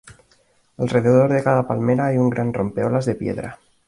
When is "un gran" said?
2.17-2.51